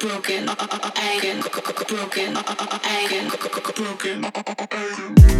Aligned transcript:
Trying 0.00 0.46
broken, 3.76 4.22
find 4.22 5.39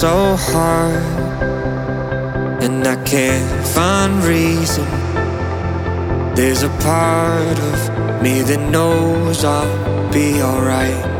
so 0.00 0.34
hard, 0.34 0.94
and 2.64 2.86
I 2.86 2.96
can't 3.04 3.66
find 3.66 4.24
reason. 4.24 4.86
There's 6.34 6.62
a 6.62 6.70
part 6.80 7.58
of 7.58 8.22
me 8.22 8.40
that 8.40 8.70
knows 8.70 9.44
I'll 9.44 10.10
be 10.10 10.40
alright. 10.40 11.19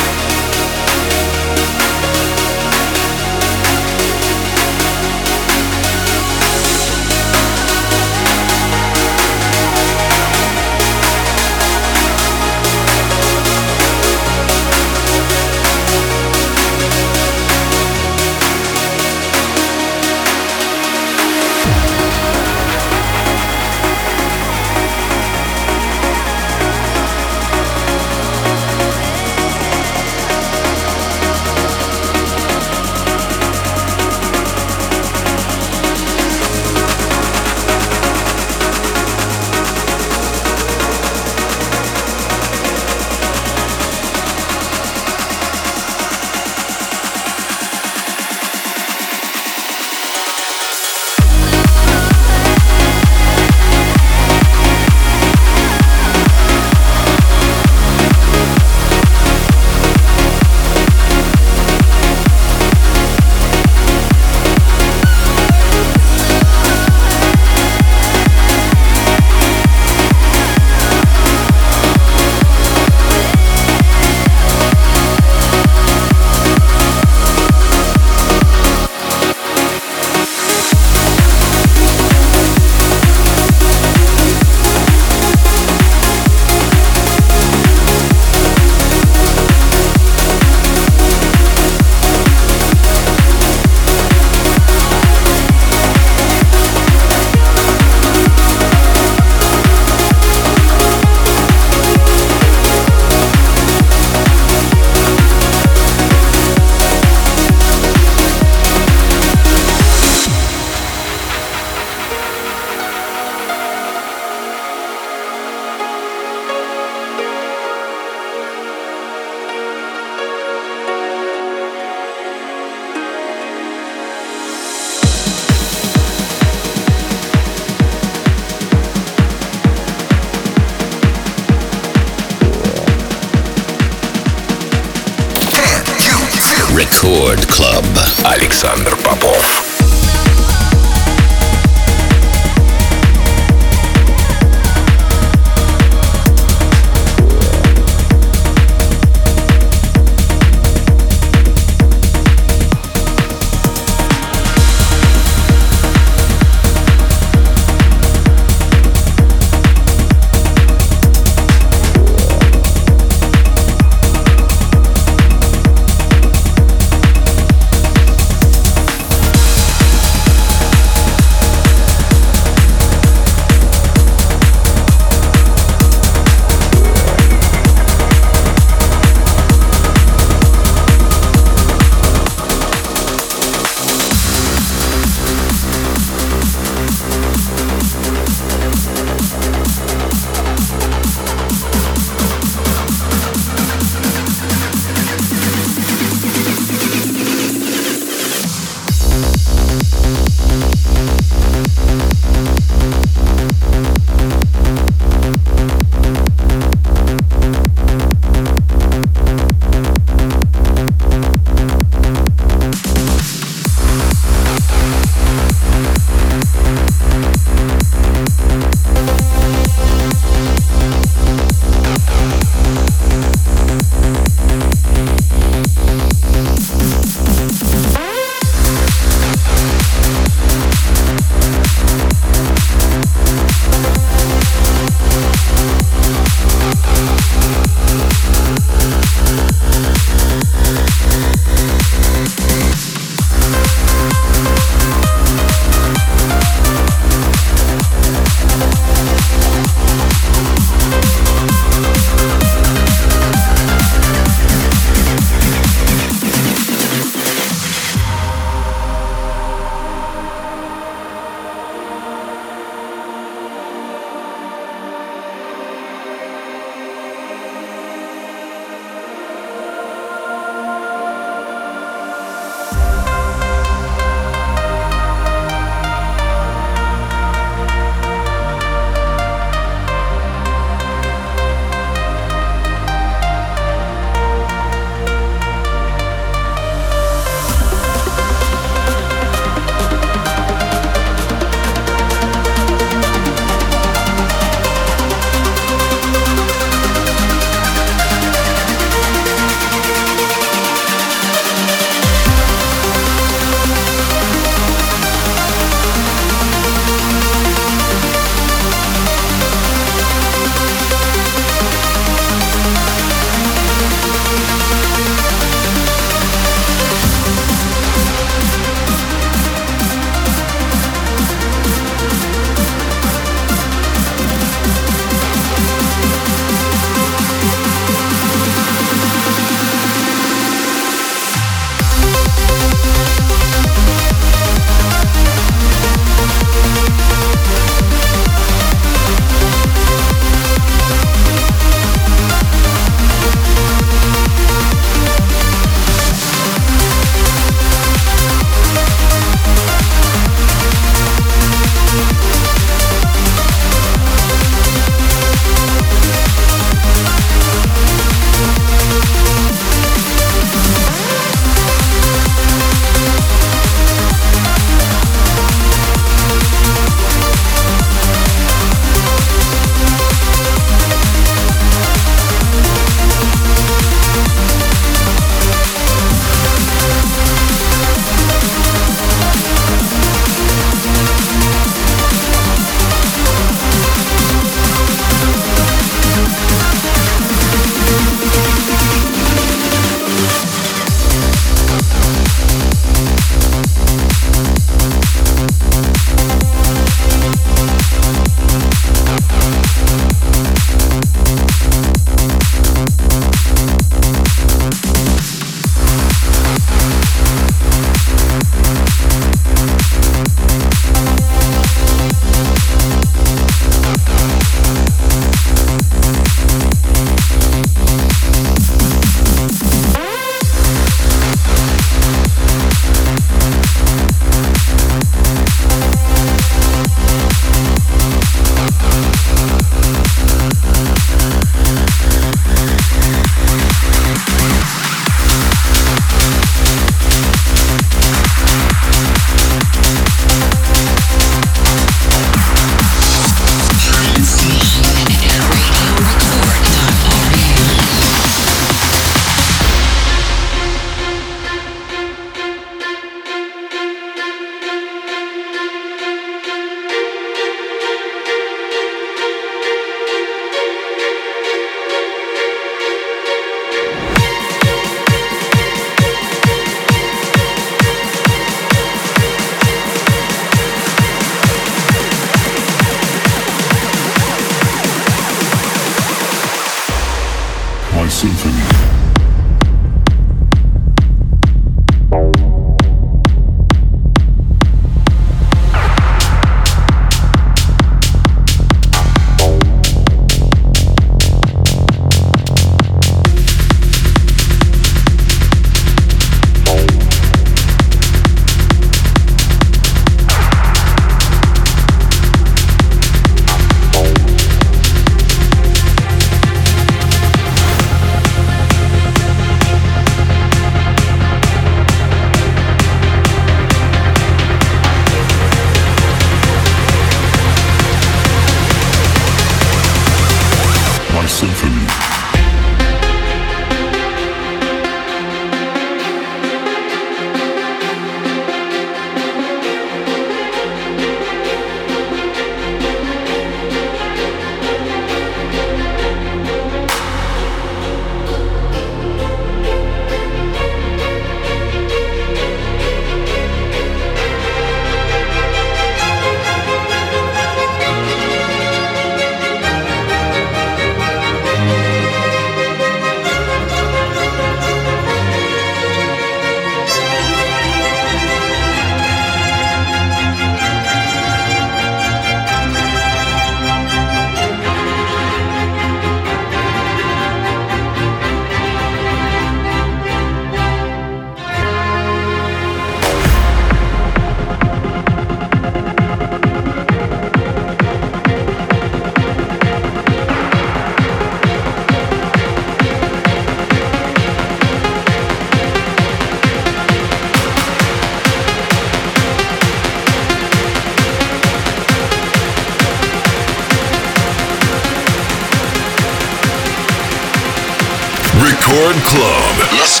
Club. 599.04 599.56
Let's 599.72 600.00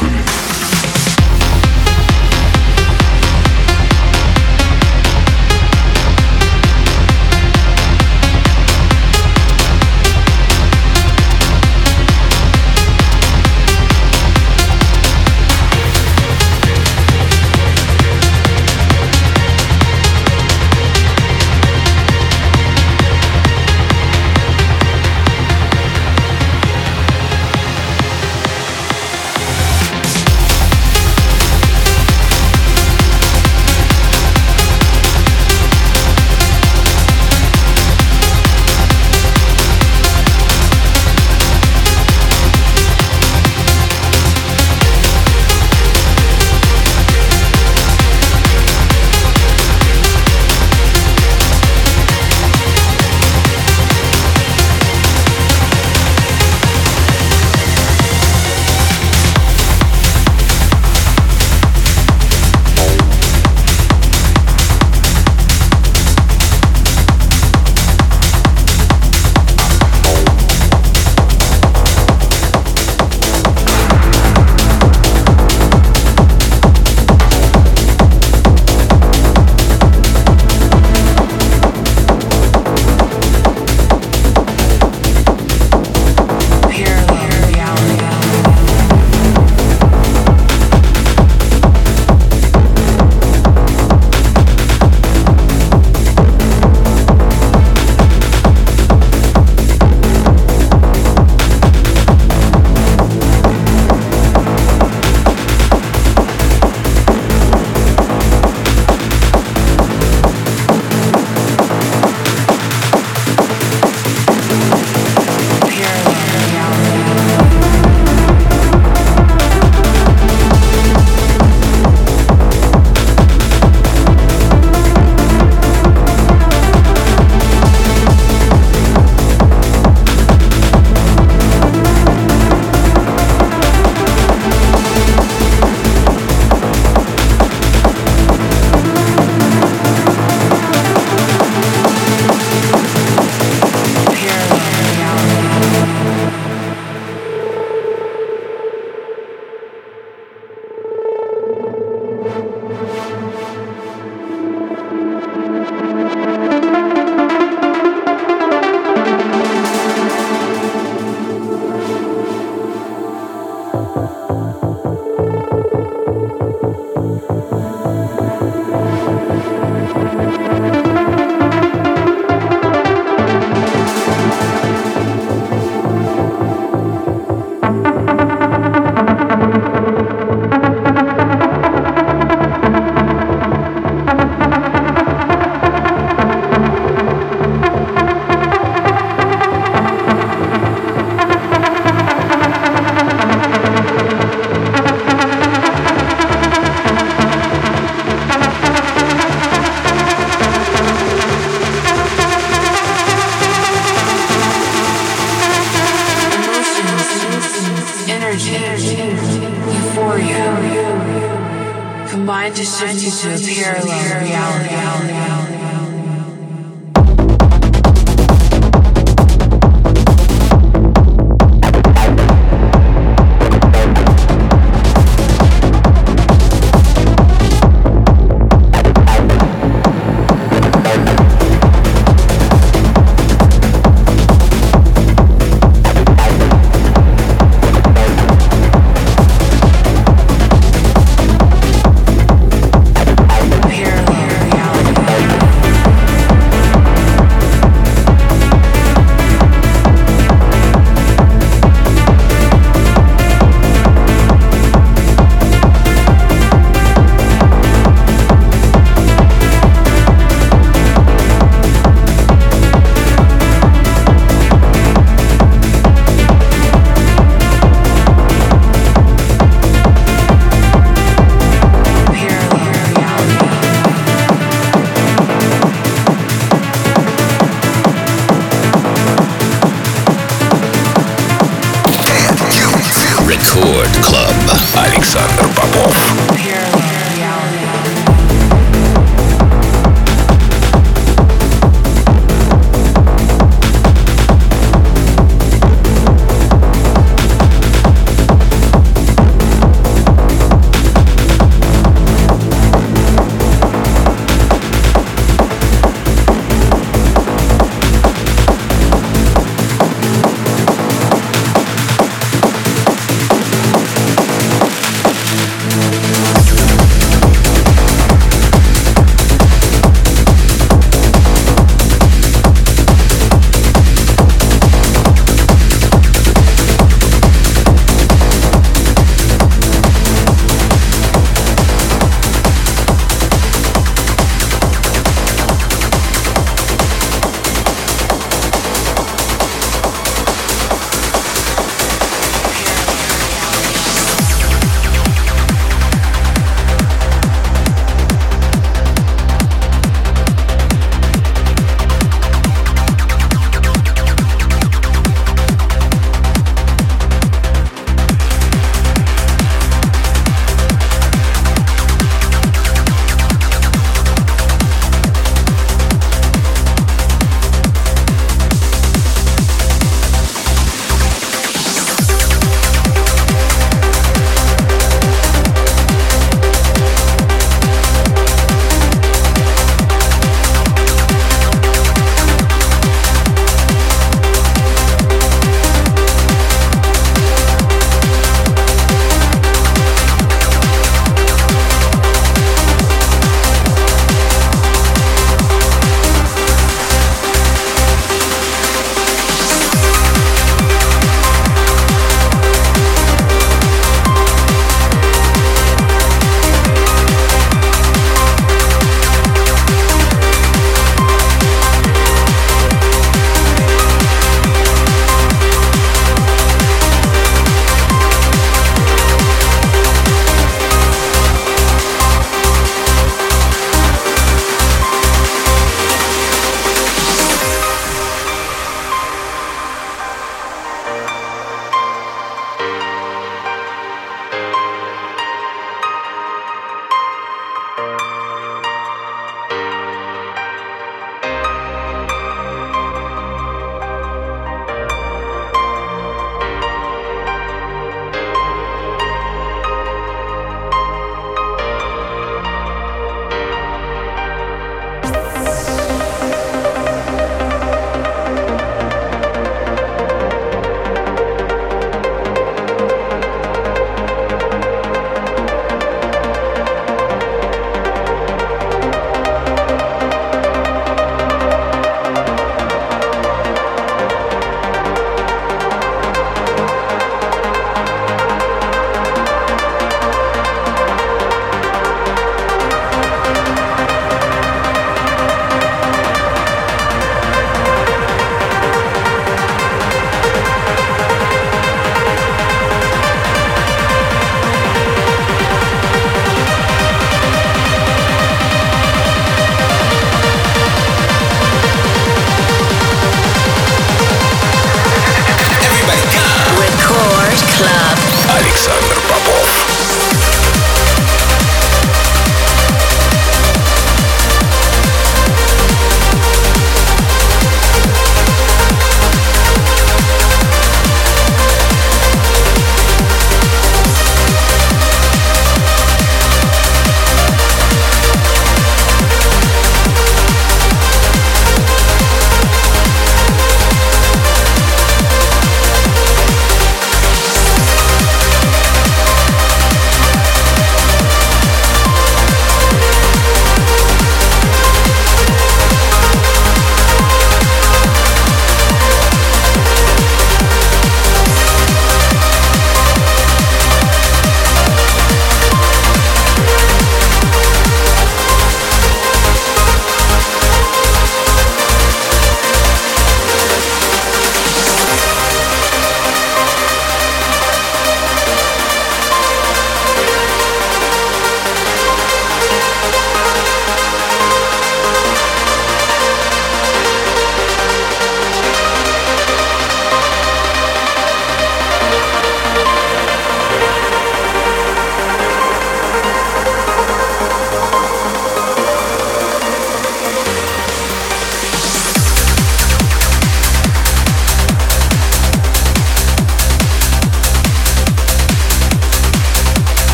go. 0.00 0.05